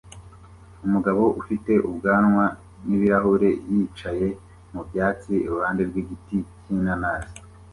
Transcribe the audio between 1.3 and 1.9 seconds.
ufite